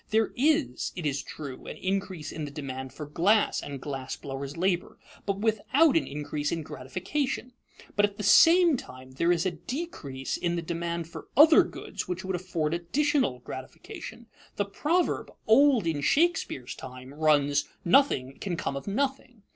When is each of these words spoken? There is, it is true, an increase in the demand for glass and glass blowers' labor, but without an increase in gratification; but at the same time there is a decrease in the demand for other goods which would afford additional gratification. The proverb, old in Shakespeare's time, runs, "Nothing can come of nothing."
There 0.09 0.31
is, 0.35 0.91
it 0.95 1.05
is 1.05 1.21
true, 1.21 1.67
an 1.67 1.77
increase 1.77 2.31
in 2.31 2.45
the 2.45 2.49
demand 2.49 2.91
for 2.91 3.05
glass 3.05 3.61
and 3.61 3.79
glass 3.79 4.15
blowers' 4.15 4.57
labor, 4.57 4.97
but 5.27 5.37
without 5.41 5.95
an 5.95 6.07
increase 6.07 6.51
in 6.51 6.63
gratification; 6.63 7.53
but 7.95 8.03
at 8.05 8.17
the 8.17 8.23
same 8.23 8.77
time 8.77 9.11
there 9.11 9.31
is 9.31 9.45
a 9.45 9.51
decrease 9.51 10.37
in 10.37 10.55
the 10.55 10.63
demand 10.63 11.07
for 11.07 11.27
other 11.37 11.61
goods 11.61 12.07
which 12.07 12.25
would 12.25 12.35
afford 12.35 12.73
additional 12.73 13.41
gratification. 13.41 14.25
The 14.55 14.65
proverb, 14.65 15.29
old 15.45 15.85
in 15.85 16.01
Shakespeare's 16.01 16.73
time, 16.73 17.13
runs, 17.13 17.65
"Nothing 17.85 18.39
can 18.39 18.57
come 18.57 18.75
of 18.75 18.87
nothing." 18.87 19.43